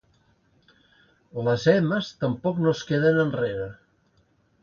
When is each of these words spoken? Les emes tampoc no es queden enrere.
Les 1.47 1.65
emes 1.75 2.09
tampoc 2.23 2.63
no 2.65 2.73
es 2.77 2.83
queden 2.93 3.23
enrere. 3.27 3.71